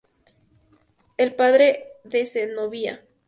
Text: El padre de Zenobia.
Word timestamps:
El 1.17 1.35
padre 1.35 1.91
de 2.03 2.25
Zenobia. 2.25 3.05